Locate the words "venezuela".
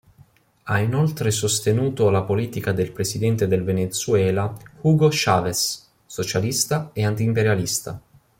3.63-4.51